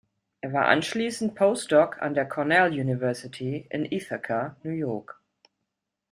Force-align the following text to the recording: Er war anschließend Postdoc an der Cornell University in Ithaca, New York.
Er 0.39 0.51
war 0.51 0.65
anschließend 0.65 1.35
Postdoc 1.35 2.01
an 2.01 2.15
der 2.15 2.25
Cornell 2.27 2.71
University 2.71 3.67
in 3.69 3.85
Ithaca, 3.91 4.55
New 4.63 4.71
York. 4.71 5.21